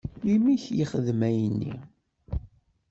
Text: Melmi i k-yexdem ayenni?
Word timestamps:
Melmi 0.23 0.49
i 0.55 0.61
k-yexdem 0.63 1.21
ayenni? 1.29 1.73